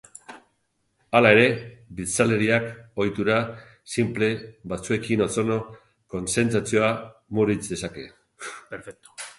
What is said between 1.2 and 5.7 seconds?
ere, biztanleriak ohitura sinple batzuekin ozono